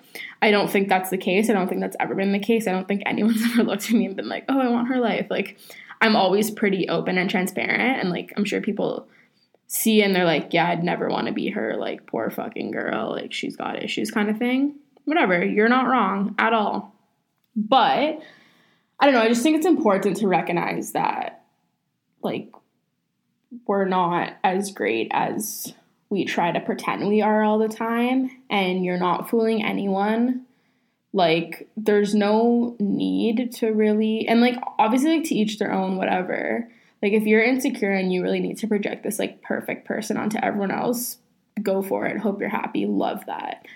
I 0.42 0.52
don't 0.52 0.70
think 0.70 0.88
that's 0.88 1.10
the 1.10 1.18
case. 1.18 1.50
I 1.50 1.54
don't 1.54 1.68
think 1.68 1.82
that's 1.82 1.98
ever 2.00 2.14
been 2.14 2.32
the 2.32 2.40
case. 2.40 2.68
I 2.68 2.72
don't 2.72 2.88
think 2.88 3.02
anyone's 3.06 3.44
ever 3.52 3.64
looked 3.64 3.86
at 3.86 3.92
me 3.92 4.06
and 4.06 4.16
been 4.16 4.30
like, 4.30 4.46
"Oh, 4.48 4.60
I 4.60 4.70
want 4.70 4.90
her 4.90 5.00
life." 5.00 5.28
Like 5.30 5.58
I'm 6.00 6.16
always 6.16 6.52
pretty 6.52 6.88
open 6.90 7.18
and 7.18 7.30
transparent 7.30 8.00
and 8.00 8.10
like 8.10 8.34
I'm 8.38 8.46
sure 8.46 8.62
people 8.62 9.08
see 9.68 10.04
and 10.04 10.16
they're 10.16 10.26
like, 10.26 10.54
"Yeah, 10.54 10.68
I'd 10.70 10.84
never 10.84 11.10
want 11.10 11.28
to 11.28 11.34
be 11.34 11.50
her 11.50 11.76
like 11.76 12.06
poor 12.06 12.30
fucking 12.30 12.72
girl, 12.72 13.12
like 13.12 13.34
she's 13.34 13.56
got 13.56 13.82
issues 13.82 14.12
kind 14.12 14.30
of 14.30 14.38
thing." 14.38 14.76
Whatever, 15.06 15.44
you're 15.44 15.70
not 15.70 15.88
wrong 15.88 16.36
at 16.38 16.54
all. 16.54 16.96
But 17.56 18.22
I 19.00 19.06
don't 19.06 19.14
know, 19.14 19.22
I 19.22 19.28
just 19.28 19.44
think 19.44 19.58
it's 19.58 19.66
important 19.66 20.18
to 20.18 20.28
recognize 20.28 20.94
that 20.94 21.44
like 22.22 22.52
we're 23.68 23.86
not 23.86 24.34
as 24.44 24.72
great 24.72 25.10
as 25.12 25.74
we 26.10 26.26
try 26.26 26.52
to 26.52 26.60
pretend 26.60 27.08
we 27.08 27.22
are 27.22 27.44
all 27.44 27.58
the 27.58 27.68
time 27.68 28.30
and 28.50 28.86
you're 28.86 29.00
not 29.00 29.30
fooling 29.30 29.64
anyone 29.64 30.46
Like, 31.16 31.70
there's 31.78 32.16
no 32.16 32.76
need 32.80 33.54
to 33.54 33.72
really, 33.72 34.28
and 34.28 34.42
like, 34.42 34.58
obviously, 34.80 35.18
like, 35.18 35.28
to 35.28 35.36
each 35.36 35.60
their 35.60 35.72
own, 35.72 35.96
whatever. 35.96 36.68
Like, 37.04 37.14
if 37.14 37.24
you're 37.24 37.44
insecure 37.44 37.92
and 37.92 38.12
you 38.12 38.24
really 38.24 38.40
need 38.40 38.58
to 38.58 38.68
project 38.68 39.04
this, 39.04 39.20
like, 39.20 39.44
perfect 39.44 39.86
person 39.86 40.18
onto 40.18 40.40
everyone 40.40 40.72
else, 40.72 41.20
go 41.62 41.84
for 41.84 42.08
it. 42.08 42.18
Hope 42.18 42.40
you're 42.40 42.50
happy. 42.50 42.88
Love 42.88 43.28
that. 43.28 43.68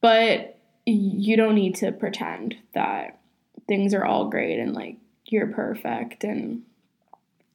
But 0.00 0.58
you 0.86 1.36
don't 1.36 1.54
need 1.54 1.74
to 1.76 1.92
pretend 1.92 2.56
that 2.72 3.18
things 3.68 3.92
are 3.92 4.04
all 4.04 4.30
great 4.30 4.58
and, 4.58 4.72
like, 4.72 4.96
you're 5.26 5.48
perfect 5.48 6.24
and 6.24 6.62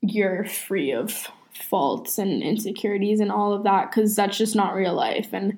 you're 0.01 0.45
free 0.45 0.91
of 0.91 1.27
faults 1.57 2.17
and 2.17 2.43
insecurities 2.43 3.19
and 3.19 3.31
all 3.31 3.53
of 3.53 3.63
that 3.63 3.89
because 3.89 4.15
that's 4.15 4.37
just 4.37 4.55
not 4.55 4.75
real 4.75 4.93
life. 4.93 5.29
And, 5.33 5.57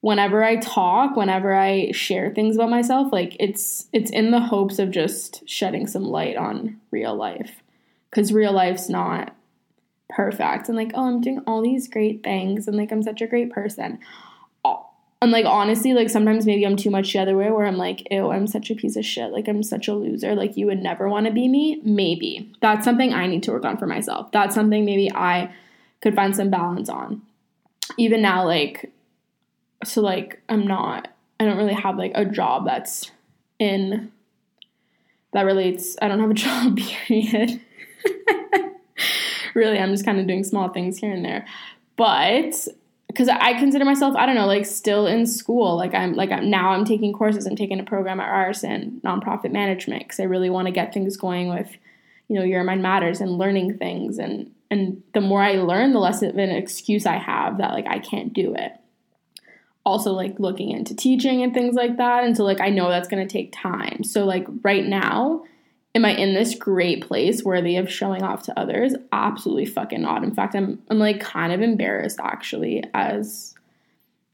whenever 0.00 0.44
I 0.44 0.56
talk, 0.56 1.16
whenever 1.16 1.54
I 1.54 1.90
share 1.92 2.30
things 2.30 2.56
about 2.56 2.70
myself, 2.70 3.12
like 3.12 3.36
it's 3.40 3.88
it's 3.92 4.10
in 4.10 4.30
the 4.30 4.40
hopes 4.40 4.78
of 4.78 4.90
just 4.90 5.48
shedding 5.48 5.86
some 5.86 6.04
light 6.04 6.36
on 6.36 6.80
real 6.90 7.14
life 7.14 7.62
cuz 8.10 8.32
real 8.32 8.52
life's 8.52 8.88
not 8.88 9.34
perfect 10.08 10.68
and 10.68 10.76
like 10.76 10.92
oh 10.94 11.06
I'm 11.06 11.20
doing 11.20 11.42
all 11.46 11.60
these 11.60 11.88
great 11.88 12.22
things 12.22 12.66
and 12.66 12.76
like 12.76 12.92
I'm 12.92 13.02
such 13.02 13.20
a 13.20 13.26
great 13.26 13.50
person. 13.50 13.98
And 15.20 15.32
like 15.32 15.46
honestly, 15.46 15.94
like 15.94 16.10
sometimes 16.10 16.46
maybe 16.46 16.64
I'm 16.64 16.76
too 16.76 16.90
much 16.90 17.12
the 17.12 17.18
other 17.18 17.36
way 17.36 17.50
where 17.50 17.66
I'm 17.66 17.76
like, 17.76 18.06
ew, 18.10 18.30
I'm 18.30 18.46
such 18.46 18.70
a 18.70 18.74
piece 18.74 18.94
of 18.96 19.04
shit. 19.04 19.32
Like 19.32 19.48
I'm 19.48 19.64
such 19.64 19.88
a 19.88 19.94
loser. 19.94 20.36
Like 20.36 20.56
you 20.56 20.66
would 20.66 20.80
never 20.80 21.08
want 21.08 21.26
to 21.26 21.32
be 21.32 21.48
me. 21.48 21.80
Maybe. 21.82 22.52
That's 22.60 22.84
something 22.84 23.12
I 23.12 23.26
need 23.26 23.42
to 23.44 23.52
work 23.52 23.64
on 23.64 23.78
for 23.78 23.86
myself. 23.86 24.30
That's 24.30 24.54
something 24.54 24.84
maybe 24.84 25.10
I 25.12 25.52
could 26.02 26.14
find 26.14 26.36
some 26.36 26.50
balance 26.50 26.88
on. 26.88 27.22
Even 27.96 28.22
now, 28.22 28.44
like 28.46 28.92
so 29.84 30.00
like 30.02 30.40
I'm 30.48 30.66
not 30.66 31.08
I 31.40 31.44
don't 31.44 31.56
really 31.56 31.74
have 31.74 31.96
like 31.96 32.12
a 32.14 32.24
job 32.24 32.64
that's 32.66 33.10
in 33.58 34.12
that 35.32 35.42
relates 35.42 35.96
I 36.00 36.08
don't 36.08 36.20
have 36.20 36.30
a 36.30 36.34
job 36.34 36.76
period. 36.76 37.60
really, 39.54 39.78
I'm 39.78 39.90
just 39.90 40.04
kind 40.04 40.20
of 40.20 40.28
doing 40.28 40.44
small 40.44 40.68
things 40.68 40.98
here 40.98 41.12
and 41.12 41.24
there. 41.24 41.46
But 41.96 42.68
because 43.08 43.28
I 43.28 43.54
consider 43.54 43.84
myself, 43.84 44.14
I 44.16 44.26
don't 44.26 44.34
know, 44.36 44.46
like 44.46 44.66
still 44.66 45.06
in 45.06 45.26
school. 45.26 45.76
Like 45.76 45.94
I'm 45.94 46.14
like 46.14 46.30
I'm 46.30 46.48
now 46.48 46.70
I'm 46.70 46.84
taking 46.84 47.12
courses. 47.12 47.46
I'm 47.46 47.56
taking 47.56 47.80
a 47.80 47.84
program 47.84 48.20
at 48.20 48.30
Ryerson, 48.30 49.00
nonprofit 49.04 49.50
management, 49.50 50.04
because 50.04 50.20
I 50.20 50.24
really 50.24 50.50
want 50.50 50.66
to 50.66 50.72
get 50.72 50.94
things 50.94 51.16
going 51.16 51.48
with, 51.48 51.70
you 52.28 52.36
know, 52.36 52.44
Your 52.44 52.62
Mind 52.64 52.82
Matters 52.82 53.20
and 53.20 53.38
learning 53.38 53.78
things. 53.78 54.18
And 54.18 54.52
and 54.70 55.02
the 55.14 55.20
more 55.20 55.42
I 55.42 55.54
learn, 55.54 55.92
the 55.92 55.98
less 55.98 56.22
of 56.22 56.36
an 56.36 56.50
excuse 56.50 57.06
I 57.06 57.16
have 57.16 57.58
that 57.58 57.72
like 57.72 57.86
I 57.88 57.98
can't 57.98 58.32
do 58.32 58.54
it 58.54 58.72
also 59.88 60.12
like 60.12 60.38
looking 60.38 60.70
into 60.70 60.94
teaching 60.94 61.42
and 61.42 61.54
things 61.54 61.74
like 61.74 61.96
that. 61.96 62.22
And 62.22 62.36
so 62.36 62.44
like 62.44 62.60
I 62.60 62.68
know 62.68 62.90
that's 62.90 63.08
going 63.08 63.26
to 63.26 63.32
take 63.32 63.52
time. 63.52 64.04
So 64.04 64.26
like 64.26 64.46
right 64.62 64.84
now, 64.84 65.44
am 65.98 66.04
I 66.04 66.12
in 66.12 66.32
this 66.32 66.54
great 66.54 67.06
place 67.06 67.42
worthy 67.42 67.76
of 67.76 67.90
showing 67.90 68.22
off 68.22 68.44
to 68.44 68.58
others? 68.58 68.94
Absolutely 69.10 69.66
fucking 69.66 70.02
not. 70.02 70.22
In 70.22 70.32
fact, 70.32 70.54
I'm 70.54 70.80
I'm 70.88 70.98
like 70.98 71.20
kind 71.20 71.52
of 71.52 71.60
embarrassed 71.60 72.20
actually 72.22 72.84
as 72.94 73.54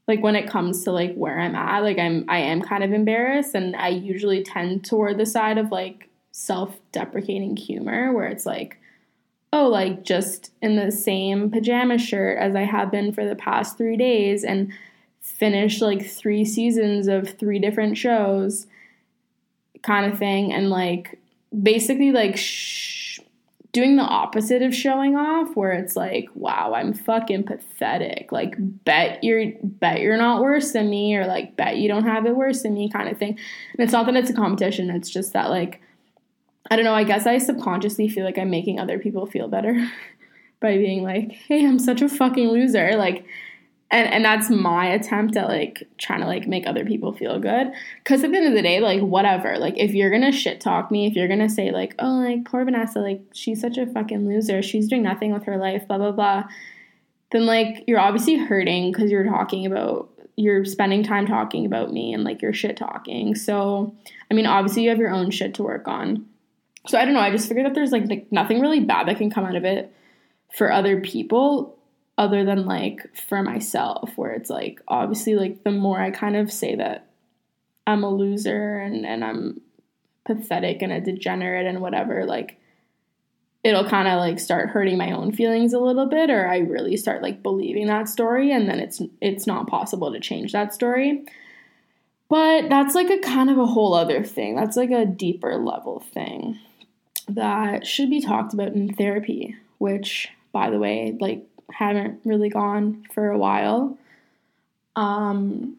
like 0.07 0.21
when 0.21 0.35
it 0.35 0.47
comes 0.47 0.83
to 0.83 0.91
like 0.91 1.15
where 1.15 1.39
I'm 1.39 1.55
at, 1.55 1.81
like 1.81 1.97
I'm 1.97 2.25
I 2.29 2.37
am 2.37 2.61
kind 2.61 2.83
of 2.83 2.93
embarrassed 2.93 3.55
and 3.55 3.75
I 3.75 3.89
usually 3.89 4.43
tend 4.43 4.85
toward 4.85 5.17
the 5.17 5.25
side 5.25 5.57
of 5.57 5.71
like 5.71 6.07
self-deprecating 6.31 7.57
humor 7.57 8.13
where 8.13 8.27
it's 8.27 8.45
like 8.45 8.77
oh, 9.51 9.67
like 9.67 10.03
just 10.03 10.51
in 10.61 10.75
the 10.75 10.91
same 10.91 11.49
pajama 11.49 11.97
shirt 11.97 12.37
as 12.37 12.55
I 12.55 12.63
have 12.63 12.91
been 12.91 13.13
for 13.13 13.25
the 13.25 13.37
past 13.37 13.77
3 13.77 13.95
days 13.95 14.43
and 14.43 14.71
finished 15.21 15.81
like 15.81 16.05
three 16.05 16.43
seasons 16.43 17.07
of 17.07 17.29
three 17.29 17.57
different 17.57 17.97
shows 17.97 18.67
kind 19.81 20.11
of 20.11 20.19
thing 20.19 20.51
and 20.51 20.69
like 20.69 21.17
basically 21.61 22.11
like 22.11 22.37
sh- 22.37 23.19
doing 23.71 23.97
the 23.97 24.03
opposite 24.03 24.61
of 24.61 24.73
showing 24.73 25.17
off 25.17 25.55
where 25.55 25.73
it's 25.73 25.97
like 25.97 26.29
wow 26.33 26.73
i'm 26.73 26.93
fucking 26.93 27.43
pathetic. 27.43 28.31
Like 28.31 28.55
bet 28.57 29.23
you're 29.23 29.51
bet 29.63 29.99
you're 29.99 30.17
not 30.17 30.41
worse 30.41 30.71
than 30.71 30.89
me 30.89 31.15
or 31.15 31.25
like 31.25 31.55
bet 31.57 31.77
you 31.77 31.87
don't 31.87 32.05
have 32.05 32.25
it 32.25 32.35
worse 32.35 32.63
than 32.63 32.73
me 32.73 32.89
kind 32.89 33.09
of 33.09 33.17
thing. 33.17 33.37
And 33.77 33.79
it's 33.79 33.91
not 33.91 34.05
that 34.05 34.15
it's 34.15 34.29
a 34.29 34.33
competition 34.33 34.89
it's 34.89 35.09
just 35.09 35.33
that 35.33 35.49
like 35.49 35.81
i 36.71 36.75
don't 36.75 36.85
know 36.85 36.95
i 36.95 37.03
guess 37.03 37.27
i 37.27 37.37
subconsciously 37.37 38.07
feel 38.07 38.25
like 38.25 38.37
i'm 38.37 38.49
making 38.49 38.79
other 38.79 38.97
people 38.97 39.27
feel 39.27 39.47
better 39.47 39.75
by 40.61 40.77
being 40.77 41.03
like 41.03 41.31
hey 41.31 41.65
i'm 41.65 41.77
such 41.79 42.01
a 42.01 42.09
fucking 42.09 42.47
loser. 42.47 42.95
Like 42.95 43.25
and 43.91 44.07
and 44.07 44.25
that's 44.25 44.49
my 44.49 44.87
attempt 44.87 45.37
at 45.37 45.47
like 45.47 45.87
trying 45.97 46.21
to 46.21 46.25
like 46.25 46.47
make 46.47 46.65
other 46.65 46.85
people 46.85 47.13
feel 47.13 47.39
good. 47.39 47.71
Because 48.03 48.23
at 48.23 48.31
the 48.31 48.37
end 48.37 48.47
of 48.47 48.53
the 48.53 48.61
day 48.61 48.79
like 48.79 49.01
whatever. 49.01 49.57
Like 49.57 49.77
if 49.77 49.93
you're 49.93 50.09
gonna 50.09 50.31
shit 50.31 50.59
talk 50.59 50.89
me 50.91 51.05
if 51.05 51.13
you're 51.13 51.27
gonna 51.27 51.49
say 51.49 51.71
like 51.71 51.95
oh 51.99 52.15
like 52.15 52.45
poor 52.45 52.65
vanessa 52.65 52.99
like 52.99 53.21
she's 53.33 53.61
such 53.61 53.77
a 53.77 53.85
fucking 53.85 54.27
loser. 54.27 54.61
She's 54.61 54.87
doing 54.87 55.03
nothing 55.03 55.31
with 55.31 55.43
her 55.43 55.57
life 55.57 55.87
blah 55.87 55.97
blah 55.97 56.11
blah 56.11 56.45
then 57.31 57.45
like 57.45 57.83
you're 57.87 57.99
obviously 57.99 58.35
hurting 58.37 58.91
because 58.91 59.11
you're 59.11 59.25
talking 59.25 59.65
about 59.65 60.09
you're 60.37 60.65
spending 60.65 61.01
time 61.01 61.25
talking 61.25 61.65
about 61.65 61.93
me 61.93 62.13
and 62.13 62.23
like 62.23 62.41
you're 62.41 62.53
shit 62.53 62.77
talking. 62.77 63.35
So 63.35 63.95
i 64.31 64.33
mean 64.33 64.47
obviously 64.47 64.83
you 64.83 64.89
have 64.89 64.99
your 64.99 65.11
own 65.11 65.29
shit 65.29 65.53
to 65.55 65.63
work 65.63 65.87
on. 65.87 66.25
So 66.87 66.97
i 66.97 67.05
don't 67.05 67.13
know. 67.13 67.19
I 67.19 67.31
just 67.31 67.47
figured 67.47 67.65
that 67.65 67.75
there's 67.75 67.91
like, 67.91 68.07
like 68.07 68.31
nothing 68.31 68.61
really 68.61 68.79
bad 68.79 69.07
that 69.07 69.17
can 69.17 69.29
come 69.29 69.45
out 69.45 69.55
of 69.55 69.63
it 69.63 69.93
for 70.55 70.71
other 70.71 71.01
people 71.01 71.77
other 72.17 72.45
than 72.45 72.65
like 72.65 73.15
for 73.15 73.41
myself 73.41 74.11
where 74.15 74.31
it's 74.31 74.49
like 74.49 74.81
obviously 74.87 75.35
like 75.35 75.63
the 75.63 75.71
more 75.71 75.99
I 75.99 76.11
kind 76.11 76.35
of 76.37 76.51
say 76.51 76.75
that 76.75 77.07
I'm 77.85 78.03
a 78.03 78.09
loser 78.09 78.77
and 78.77 79.05
and 79.05 79.23
I'm 79.23 79.61
pathetic 80.25 80.81
and 80.81 80.91
a 80.91 81.01
degenerate 81.01 81.67
and 81.67 81.81
whatever 81.81 82.25
like 82.25 82.57
it'll 83.63 83.87
kind 83.87 84.07
of 84.07 84.19
like 84.19 84.39
start 84.39 84.69
hurting 84.69 84.97
my 84.97 85.11
own 85.11 85.31
feelings 85.31 85.73
a 85.73 85.79
little 85.79 86.05
bit 86.05 86.29
or 86.29 86.47
I 86.47 86.59
really 86.59 86.95
start 86.95 87.21
like 87.21 87.43
believing 87.43 87.87
that 87.87 88.07
story 88.07 88.51
and 88.51 88.69
then 88.69 88.79
it's 88.79 89.01
it's 89.21 89.47
not 89.47 89.67
possible 89.67 90.11
to 90.13 90.19
change 90.19 90.51
that 90.53 90.73
story. 90.73 91.25
But 92.29 92.69
that's 92.69 92.95
like 92.95 93.09
a 93.09 93.19
kind 93.19 93.49
of 93.49 93.57
a 93.57 93.65
whole 93.65 93.93
other 93.93 94.23
thing. 94.23 94.55
That's 94.55 94.77
like 94.77 94.91
a 94.91 95.05
deeper 95.05 95.57
level 95.57 95.99
thing 95.99 96.59
that 97.27 97.85
should 97.85 98.09
be 98.09 98.21
talked 98.21 98.53
about 98.53 98.69
in 98.69 98.93
therapy, 98.93 99.55
which 99.79 100.29
by 100.51 100.69
the 100.69 100.79
way, 100.79 101.17
like 101.19 101.45
haven't 101.71 102.21
really 102.25 102.49
gone 102.49 103.05
for 103.13 103.29
a 103.29 103.37
while. 103.37 103.97
Um, 104.95 105.77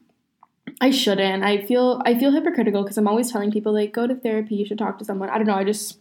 I 0.80 0.90
shouldn't. 0.90 1.42
I 1.42 1.64
feel 1.64 2.02
I 2.04 2.18
feel 2.18 2.32
hypocritical 2.32 2.82
because 2.82 2.98
I'm 2.98 3.08
always 3.08 3.30
telling 3.30 3.50
people 3.50 3.72
like 3.72 3.92
go 3.92 4.06
to 4.06 4.14
therapy, 4.14 4.56
you 4.56 4.66
should 4.66 4.78
talk 4.78 4.98
to 4.98 5.04
someone. 5.04 5.30
I 5.30 5.38
don't 5.38 5.46
know. 5.46 5.54
I 5.54 5.64
just 5.64 5.98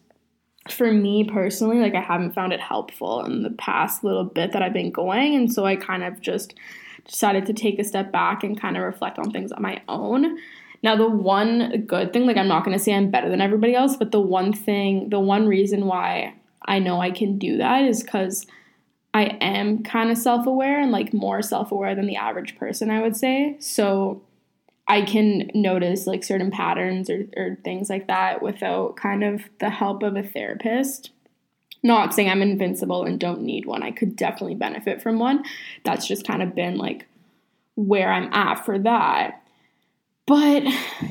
for 0.69 0.91
me 0.91 1.23
personally, 1.23 1.79
like 1.79 1.95
I 1.95 2.01
haven't 2.01 2.33
found 2.33 2.51
it 2.51 2.59
helpful 2.59 3.23
in 3.23 3.43
the 3.43 3.51
past 3.51 4.03
little 4.03 4.25
bit 4.25 4.51
that 4.51 4.61
I've 4.61 4.73
been 4.73 4.91
going, 4.91 5.35
and 5.35 5.51
so 5.51 5.65
I 5.65 5.75
kind 5.75 6.03
of 6.03 6.19
just 6.19 6.55
decided 7.07 7.45
to 7.45 7.53
take 7.53 7.79
a 7.79 7.83
step 7.83 8.11
back 8.11 8.43
and 8.43 8.59
kind 8.59 8.75
of 8.75 8.83
reflect 8.83 9.19
on 9.19 9.31
things 9.31 9.51
on 9.51 9.61
my 9.61 9.81
own. 9.87 10.37
Now, 10.83 10.95
the 10.95 11.09
one 11.09 11.85
good 11.87 12.13
thing, 12.13 12.25
like 12.27 12.37
I'm 12.37 12.47
not 12.47 12.63
going 12.63 12.77
to 12.77 12.83
say 12.83 12.93
I'm 12.93 13.09
better 13.09 13.29
than 13.29 13.41
everybody 13.41 13.75
else, 13.75 13.95
but 13.95 14.11
the 14.11 14.19
one 14.19 14.53
thing, 14.53 15.09
the 15.09 15.19
one 15.19 15.47
reason 15.47 15.85
why 15.85 16.35
I 16.65 16.79
know 16.79 16.99
I 16.99 17.11
can 17.11 17.37
do 17.37 17.57
that 17.57 17.83
is 17.83 18.03
because 18.03 18.45
I 19.15 19.37
am 19.39 19.81
kind 19.81 20.11
of 20.11 20.17
self 20.17 20.45
aware 20.45 20.77
and 20.77 20.91
like 20.91 21.13
more 21.13 21.41
self 21.41 21.71
aware 21.71 21.95
than 21.95 22.05
the 22.05 22.17
average 22.17 22.57
person, 22.57 22.91
I 22.91 23.01
would 23.01 23.15
say. 23.15 23.55
So 23.61 24.21
I 24.89 25.03
can 25.03 25.49
notice 25.53 26.05
like 26.05 26.21
certain 26.21 26.51
patterns 26.51 27.09
or, 27.09 27.25
or 27.37 27.57
things 27.63 27.89
like 27.89 28.07
that 28.07 28.41
without 28.41 28.97
kind 28.97 29.23
of 29.23 29.43
the 29.61 29.69
help 29.69 30.03
of 30.03 30.17
a 30.17 30.21
therapist. 30.21 31.11
Not 31.81 32.13
saying 32.13 32.29
I'm 32.29 32.41
invincible 32.41 33.05
and 33.05 33.17
don't 33.17 33.43
need 33.43 33.65
one. 33.65 33.83
I 33.83 33.91
could 33.91 34.17
definitely 34.17 34.55
benefit 34.55 35.01
from 35.01 35.17
one. 35.17 35.45
That's 35.85 36.05
just 36.05 36.27
kind 36.27 36.43
of 36.43 36.53
been 36.53 36.77
like 36.77 37.07
where 37.75 38.11
I'm 38.11 38.33
at 38.33 38.65
for 38.65 38.77
that. 38.79 39.41
But 40.25 40.63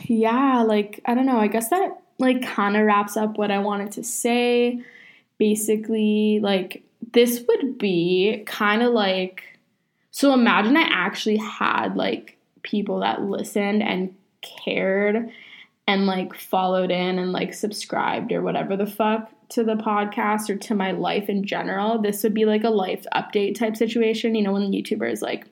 yeah, 0.05 0.63
like 0.63 1.01
I 1.07 1.15
don't 1.15 1.25
know, 1.25 1.41
I 1.41 1.47
guess 1.47 1.71
that 1.71 2.03
like 2.19 2.43
kind 2.43 2.77
of 2.77 2.85
wraps 2.85 3.17
up 3.17 3.39
what 3.39 3.51
I 3.51 3.61
wanted 3.61 3.93
to 3.93 4.05
say. 4.05 4.83
Basically, 5.39 6.39
like 6.41 6.85
this 7.15 7.43
would 7.49 7.79
be 7.79 8.43
kind 8.47 8.83
of 8.83 8.93
like 8.93 9.43
so 10.11 10.33
imagine 10.33 10.77
I 10.77 10.89
actually 10.93 11.39
had 11.39 11.97
like 11.97 12.37
people 12.63 13.01
that 13.01 13.23
listened 13.23 13.83
and 13.83 14.15
cared 14.43 15.31
and 15.89 16.07
like 16.07 16.35
followed 16.35 16.91
in 16.91 17.19
and 17.19 17.33
like 17.33 17.53
subscribed 17.53 18.31
or 18.33 18.43
whatever 18.43 18.77
the 18.77 18.87
fuck 18.87 19.31
to 19.51 19.65
the 19.65 19.75
podcast 19.75 20.49
or 20.49 20.57
to 20.57 20.75
my 20.75 20.93
life 20.93 21.29
in 21.29 21.45
general. 21.45 22.01
This 22.01 22.23
would 22.23 22.35
be 22.35 22.45
like 22.45 22.65
a 22.65 22.71
life 22.71 23.05
update 23.15 23.57
type 23.57 23.77
situation, 23.77 24.35
you 24.35 24.43
know, 24.43 24.53
when 24.53 24.71
the 24.71 24.83
YouTubers 24.83 25.21
like 25.21 25.47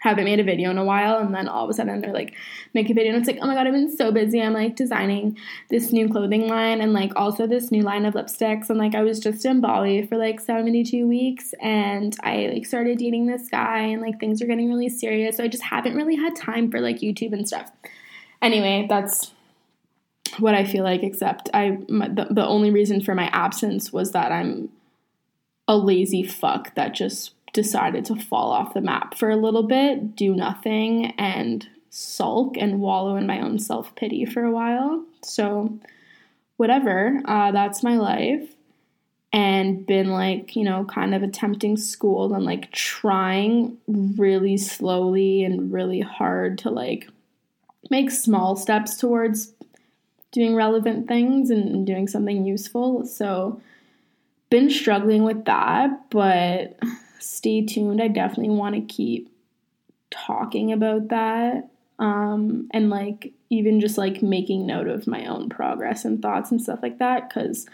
haven't 0.00 0.24
made 0.24 0.40
a 0.40 0.44
video 0.44 0.70
in 0.70 0.78
a 0.78 0.84
while 0.84 1.18
and 1.18 1.34
then 1.34 1.48
all 1.48 1.64
of 1.64 1.70
a 1.70 1.72
sudden 1.72 2.00
they're 2.00 2.12
like 2.12 2.34
make 2.74 2.90
a 2.90 2.94
video 2.94 3.12
and 3.12 3.20
it's 3.20 3.26
like 3.26 3.38
oh 3.42 3.46
my 3.46 3.54
god 3.54 3.66
i've 3.66 3.72
been 3.72 3.94
so 3.94 4.12
busy. 4.12 4.40
I'm 4.40 4.52
like 4.52 4.76
designing 4.76 5.36
this 5.70 5.92
new 5.92 6.08
clothing 6.08 6.48
line 6.48 6.80
and 6.80 6.92
like 6.92 7.12
also 7.16 7.46
this 7.46 7.70
new 7.70 7.82
line 7.82 8.06
of 8.06 8.14
lipsticks 8.14 8.70
and 8.70 8.78
like 8.78 8.94
i 8.94 9.02
was 9.02 9.20
just 9.20 9.44
in 9.44 9.60
bali 9.60 10.06
for 10.06 10.16
like 10.16 10.40
72 10.40 11.06
weeks 11.06 11.54
and 11.60 12.16
i 12.22 12.50
like 12.52 12.66
started 12.66 12.98
dating 12.98 13.26
this 13.26 13.48
guy 13.48 13.80
and 13.80 14.02
like 14.02 14.20
things 14.20 14.42
are 14.42 14.46
getting 14.46 14.68
really 14.68 14.88
serious 14.88 15.36
so 15.36 15.44
i 15.44 15.48
just 15.48 15.64
haven't 15.64 15.96
really 15.96 16.16
had 16.16 16.34
time 16.36 16.70
for 16.70 16.80
like 16.80 16.98
youtube 16.98 17.32
and 17.32 17.46
stuff. 17.46 17.70
Anyway 18.40 18.86
that's 18.88 19.32
what 20.38 20.54
I 20.54 20.64
feel 20.64 20.84
like, 20.84 21.02
except 21.02 21.48
I 21.54 21.78
my, 21.88 22.08
the, 22.08 22.28
the 22.30 22.46
only 22.46 22.70
reason 22.70 23.00
for 23.00 23.14
my 23.14 23.28
absence 23.32 23.92
was 23.92 24.12
that 24.12 24.32
I'm 24.32 24.70
a 25.66 25.76
lazy 25.76 26.22
fuck 26.22 26.74
that 26.74 26.94
just 26.94 27.32
decided 27.52 28.04
to 28.06 28.16
fall 28.16 28.50
off 28.50 28.74
the 28.74 28.80
map 28.80 29.16
for 29.16 29.30
a 29.30 29.36
little 29.36 29.62
bit, 29.62 30.14
do 30.16 30.34
nothing, 30.34 31.06
and 31.18 31.66
sulk 31.90 32.56
and 32.56 32.80
wallow 32.80 33.16
in 33.16 33.26
my 33.26 33.40
own 33.40 33.58
self 33.58 33.94
pity 33.96 34.24
for 34.24 34.44
a 34.44 34.50
while. 34.50 35.04
So, 35.22 35.78
whatever, 36.56 37.20
uh, 37.24 37.52
that's 37.52 37.82
my 37.82 37.96
life. 37.96 38.54
And 39.32 39.86
been 39.86 40.10
like, 40.10 40.56
you 40.56 40.64
know, 40.64 40.84
kind 40.84 41.14
of 41.14 41.22
attempting 41.22 41.76
school 41.76 42.32
and 42.32 42.44
like 42.44 42.70
trying 42.72 43.76
really 43.86 44.56
slowly 44.56 45.44
and 45.44 45.70
really 45.70 46.00
hard 46.00 46.58
to 46.58 46.70
like 46.70 47.08
make 47.90 48.10
small 48.10 48.56
steps 48.56 48.96
towards 48.96 49.52
doing 50.32 50.54
relevant 50.54 51.08
things 51.08 51.50
and 51.50 51.86
doing 51.86 52.08
something 52.08 52.44
useful. 52.44 53.04
So, 53.06 53.60
been 54.50 54.70
struggling 54.70 55.24
with 55.24 55.44
that, 55.44 56.10
but 56.10 56.78
stay 57.18 57.64
tuned. 57.64 58.02
I 58.02 58.08
definitely 58.08 58.54
want 58.54 58.74
to 58.74 58.80
keep 58.80 59.32
talking 60.10 60.72
about 60.72 61.08
that. 61.08 61.70
Um, 61.98 62.68
and 62.72 62.90
like 62.90 63.32
even 63.50 63.80
just 63.80 63.98
like 63.98 64.22
making 64.22 64.66
note 64.66 64.86
of 64.86 65.06
my 65.06 65.26
own 65.26 65.48
progress 65.48 66.04
and 66.04 66.22
thoughts 66.22 66.50
and 66.50 66.62
stuff 66.62 66.80
like 66.82 66.98
that. 66.98 67.32
Cause 67.32 67.66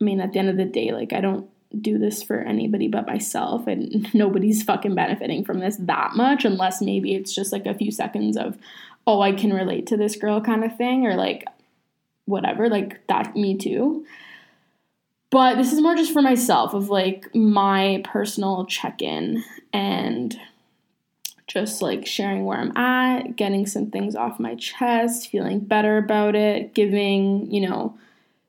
I 0.00 0.04
mean, 0.04 0.20
at 0.20 0.32
the 0.32 0.38
end 0.38 0.48
of 0.48 0.56
the 0.56 0.64
day, 0.64 0.92
like 0.92 1.12
I 1.12 1.20
don't 1.20 1.48
do 1.80 1.98
this 1.98 2.22
for 2.22 2.38
anybody 2.38 2.88
but 2.88 3.06
myself, 3.06 3.66
and 3.66 4.08
nobody's 4.14 4.62
fucking 4.62 4.94
benefiting 4.94 5.44
from 5.44 5.60
this 5.60 5.76
that 5.80 6.12
much, 6.14 6.44
unless 6.44 6.80
maybe 6.80 7.14
it's 7.14 7.34
just 7.34 7.52
like 7.52 7.66
a 7.66 7.74
few 7.74 7.90
seconds 7.90 8.36
of, 8.36 8.58
oh, 9.06 9.20
I 9.20 9.32
can 9.32 9.52
relate 9.52 9.86
to 9.88 9.96
this 9.96 10.16
girl 10.16 10.40
kind 10.40 10.64
of 10.64 10.76
thing, 10.76 11.06
or 11.06 11.14
like 11.14 11.44
whatever, 12.26 12.68
like 12.68 13.06
that, 13.08 13.36
me 13.36 13.56
too. 13.56 14.06
But 15.34 15.56
this 15.56 15.72
is 15.72 15.80
more 15.80 15.96
just 15.96 16.12
for 16.12 16.22
myself 16.22 16.74
of 16.74 16.90
like 16.90 17.34
my 17.34 18.02
personal 18.04 18.66
check 18.66 19.02
in 19.02 19.42
and 19.72 20.38
just 21.48 21.82
like 21.82 22.06
sharing 22.06 22.44
where 22.44 22.56
I'm 22.56 22.76
at, 22.76 23.34
getting 23.34 23.66
some 23.66 23.90
things 23.90 24.14
off 24.14 24.38
my 24.38 24.54
chest, 24.54 25.30
feeling 25.30 25.58
better 25.58 25.98
about 25.98 26.36
it, 26.36 26.72
giving, 26.72 27.50
you 27.50 27.68
know, 27.68 27.98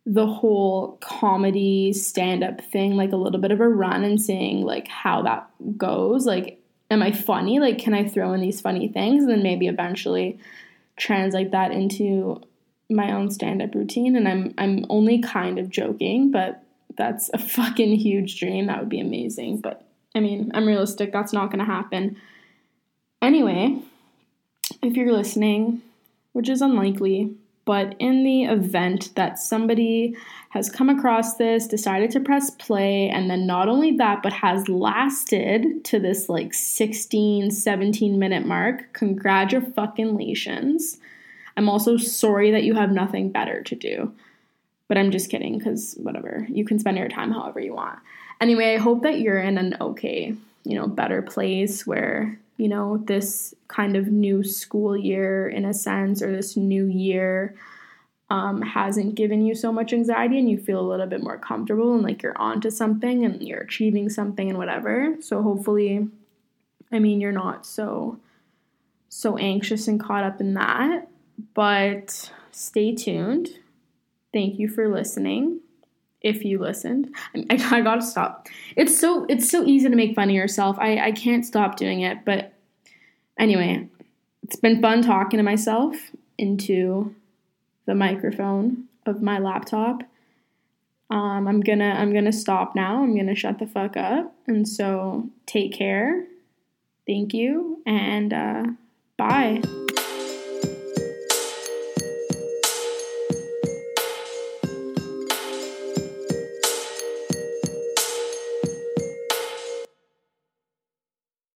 the 0.06 0.28
whole 0.28 1.00
comedy 1.02 1.92
stand 1.92 2.44
up 2.44 2.62
thing 2.62 2.96
like 2.96 3.14
a 3.14 3.18
little 3.18 3.42
bit 3.42 3.50
of 3.50 3.62
a 3.62 3.68
run 3.68 4.04
and 4.04 4.22
seeing 4.22 4.62
like 4.62 4.88
how 4.88 5.24
that 5.24 5.50
goes. 5.80 6.28
Like, 6.28 6.62
am 6.92 7.02
I 7.02 7.14
funny? 7.14 7.58
Like, 7.60 7.80
can 7.80 7.96
I 7.96 8.08
throw 8.08 8.32
in 8.34 8.42
these 8.42 8.62
funny 8.62 8.90
things 8.90 9.24
and 9.24 9.32
then 9.32 9.42
maybe 9.42 9.66
eventually 9.66 10.38
translate 10.98 11.50
that 11.50 11.72
into 11.72 12.44
my 12.92 13.12
own 13.12 13.32
stand 13.32 13.64
up 13.64 13.74
routine? 13.74 14.16
And 14.16 14.28
I'm 14.28 14.54
I'm 14.60 14.86
only 14.92 15.20
kind 15.20 15.58
of 15.58 15.72
joking, 15.72 16.30
but 16.30 16.62
that's 16.98 17.30
a 17.34 17.38
fucking 17.38 17.96
huge 17.96 18.40
dream. 18.40 18.68
That 18.68 18.80
would 18.80 18.90
be 18.90 19.00
amazing. 19.00 19.58
But 19.58 19.86
I 20.14 20.20
mean, 20.20 20.52
I'm 20.54 20.68
realistic. 20.68 21.12
That's 21.12 21.34
not 21.34 21.52
going 21.52 21.60
to 21.60 21.66
happen. 21.66 22.18
Anyway, 23.22 23.82
if 24.82 24.96
you're 24.96 25.12
listening, 25.12 25.82
which 26.34 26.50
is 26.50 26.62
unlikely, 26.62 27.34
but 27.66 27.96
in 27.98 28.24
the 28.24 28.44
event 28.44 29.16
that 29.16 29.40
somebody 29.40 30.16
has 30.52 30.70
come 30.70 30.90
across 30.90 31.38
this, 31.38 31.68
decided 31.68 32.12
to 32.12 32.20
press 32.20 32.52
play, 32.52 33.10
and 33.10 33.30
then 33.30 33.48
not 33.48 33.68
only 33.68 33.92
that, 33.98 34.22
but 34.22 34.32
has 34.32 34.70
lasted 34.70 35.84
to 35.86 36.00
this 36.00 36.30
like 36.30 36.54
16, 36.54 37.50
17 37.50 38.20
minute 38.20 38.46
mark, 38.46 38.94
congratulations. 38.94 41.00
I'm 41.58 41.68
also 41.68 41.98
sorry 41.98 42.52
that 42.52 42.64
you 42.64 42.76
have 42.76 42.92
nothing 42.92 43.32
better 43.32 43.64
to 43.64 43.76
do. 43.76 44.14
But 44.88 44.98
I'm 44.98 45.12
just 45.12 45.30
kidding 45.30 45.58
because 45.58 45.96
whatever. 45.96 46.46
You 46.50 46.66
can 46.66 46.80
spend 46.80 46.98
your 46.98 47.08
time 47.08 47.32
however 47.32 47.60
you 47.60 47.74
want. 47.74 48.00
Anyway, 48.40 48.76
I 48.76 48.78
hope 48.78 49.04
that 49.04 49.20
you're 49.20 49.40
in 49.40 49.58
an 49.58 49.78
okay, 49.82 50.36
you 50.64 50.76
know, 50.76 50.88
better 50.88 51.22
place 51.22 51.88
where, 51.88 52.40
you 52.58 52.68
know, 52.68 52.98
this 52.98 53.54
kind 53.68 53.96
of 53.96 54.08
new 54.08 54.44
school 54.44 54.96
year, 54.96 55.48
in 55.48 55.66
a 55.66 55.74
sense, 55.74 56.22
or 56.22 56.32
this 56.32 56.56
new 56.56 56.86
year 56.86 57.56
um, 58.30 58.62
hasn't 58.62 59.16
given 59.16 59.46
you 59.46 59.54
so 59.54 59.72
much 59.72 59.94
anxiety 59.94 60.40
and 60.40 60.50
you 60.50 60.58
feel 60.58 60.80
a 60.80 60.90
little 60.90 61.06
bit 61.06 61.24
more 61.24 61.38
comfortable 61.38 61.94
and 61.94 62.04
like 62.04 62.24
you're 62.24 62.38
onto 62.38 62.72
something 62.72 63.24
and 63.24 63.42
you're 63.42 63.62
achieving 63.62 64.10
something 64.10 64.50
and 64.50 64.58
whatever. 64.58 65.16
So 65.22 65.42
hopefully, 65.42 66.08
I 66.92 67.00
mean, 67.00 67.22
you're 67.22 67.32
not 67.32 67.66
so 67.66 68.20
so 69.10 69.38
anxious 69.38 69.88
and 69.88 70.00
caught 70.00 70.24
up 70.24 70.42
in 70.42 70.56
that. 70.56 71.08
But 71.54 72.32
stay 72.52 72.94
tuned 72.96 73.50
Thank 74.36 74.60
you 74.60 74.68
for 74.68 74.90
listening. 74.90 75.62
If 76.20 76.44
you 76.44 76.60
listened, 76.60 77.16
I, 77.34 77.46
I, 77.72 77.80
gotta 77.80 78.02
stop. 78.02 78.50
It's 78.76 79.00
so 79.00 79.26
it's 79.30 79.50
so 79.50 79.64
easy 79.64 79.88
to 79.88 79.96
make 79.96 80.14
fun 80.14 80.28
of 80.28 80.36
yourself. 80.36 80.78
I 80.78 80.98
I 80.98 81.12
can't 81.14 81.46
stop 81.46 81.78
doing 81.78 82.02
it. 82.02 82.26
But 82.26 82.52
anyway, 83.40 83.88
it's 84.44 84.58
been 84.58 84.82
fun 84.82 85.04
talking 85.04 85.38
to 85.38 85.44
myself 85.44 85.96
into 86.38 87.16
the 87.86 87.96
microphone 87.96 88.90
of 89.06 89.22
my 89.22 89.40
laptop. 89.40 90.04
Um, 91.10 91.48
I'm 91.48 91.62
gonna 91.62 91.96
I'm 91.98 92.14
gonna 92.14 92.34
stop 92.34 92.76
now. 92.76 93.04
I'm 93.04 93.16
gonna 93.16 93.36
shut 93.36 93.60
the 93.60 93.68
fuck 93.68 93.96
up. 93.96 94.36
And 94.48 94.68
so 94.68 95.30
take 95.46 95.72
care. 95.72 96.26
Thank 97.08 97.34
you 97.34 97.82
and 97.86 98.34
uh, 98.34 98.66
bye. 99.16 99.62